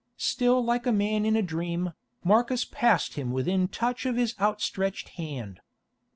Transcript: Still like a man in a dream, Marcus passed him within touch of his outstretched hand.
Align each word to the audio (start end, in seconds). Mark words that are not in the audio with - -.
Still 0.17 0.63
like 0.65 0.87
a 0.87 0.91
man 0.91 1.27
in 1.27 1.35
a 1.35 1.43
dream, 1.43 1.93
Marcus 2.23 2.65
passed 2.65 3.13
him 3.13 3.29
within 3.31 3.67
touch 3.67 4.07
of 4.07 4.15
his 4.15 4.33
outstretched 4.39 5.09
hand. 5.09 5.59